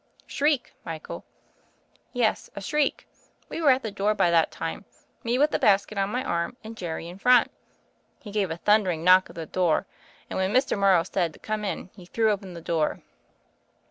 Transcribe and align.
"Shriek, 0.25 0.73
Michael." 0.83 1.23
"Yes— 2.11 2.49
a 2.55 2.59
shriek. 2.59 3.07
We 3.49 3.61
were 3.61 3.69
at 3.69 3.83
the 3.83 3.91
door 3.91 4.15
by 4.15 4.31
that 4.31 4.49
time— 4.49 4.83
me, 5.23 5.37
with 5.37 5.51
the 5.51 5.59
basket 5.59 5.95
on 5.99 6.09
my 6.09 6.23
arm, 6.23 6.57
and 6.63 6.75
Jerry 6.75 7.07
in 7.07 7.19
front. 7.19 7.51
He 8.19 8.31
gave 8.31 8.49
a 8.49 8.57
thundering 8.57 9.03
knock 9.03 9.27
THE 9.27 9.33
FAIRY 9.35 9.43
OF 9.43 9.51
THE 9.51 9.59
SNOWS 9.59 9.73
59 9.77 9.77
at 9.77 9.89
the 9.91 10.31
door, 10.31 10.31
and 10.31 10.39
when 10.53 10.59
Mr. 10.59 10.79
Morrow 10.79 11.03
said 11.03 11.33
to 11.33 11.37
come 11.39 11.63
in, 11.63 11.89
he 11.95 12.05
threw 12.07 12.31
open 12.31 12.53
the 12.55 12.61
door. 12.61 13.03